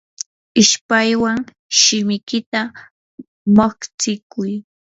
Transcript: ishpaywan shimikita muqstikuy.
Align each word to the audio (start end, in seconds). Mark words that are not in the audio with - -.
ishpaywan 0.61 1.39
shimikita 1.79 2.61
muqstikuy. 3.55 4.53